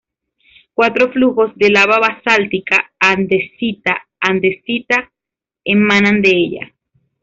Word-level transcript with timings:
Cuatro 0.73 1.11
flujos 1.11 1.51
de 1.57 1.69
lava 1.69 1.99
basáltica 1.99 2.91
andesita-andesita 2.99 5.11
emanan 5.63 6.23
de 6.23 6.29
ella. 6.31 6.73